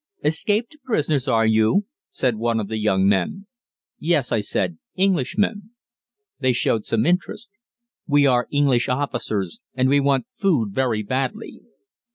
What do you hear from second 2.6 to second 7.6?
the young men. "Yes," I said, "Englishmen." They showed some interest.